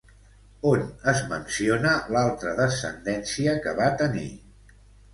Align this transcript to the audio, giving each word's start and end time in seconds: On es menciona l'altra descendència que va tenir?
On 0.69 0.85
es 1.11 1.21
menciona 1.33 1.93
l'altra 2.17 2.57
descendència 2.63 3.57
que 3.67 3.79
va 3.85 3.95
tenir? 4.05 4.29